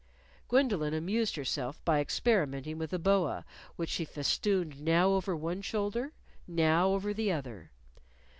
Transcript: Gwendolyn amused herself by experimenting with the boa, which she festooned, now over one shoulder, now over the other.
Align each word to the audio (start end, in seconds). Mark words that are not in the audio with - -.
Gwendolyn 0.47 0.95
amused 0.95 1.35
herself 1.35 1.79
by 1.85 1.99
experimenting 1.99 2.79
with 2.79 2.89
the 2.89 2.97
boa, 2.97 3.45
which 3.75 3.91
she 3.91 4.03
festooned, 4.03 4.81
now 4.81 5.09
over 5.09 5.35
one 5.35 5.61
shoulder, 5.61 6.11
now 6.47 6.87
over 6.89 7.13
the 7.13 7.31
other. 7.31 7.69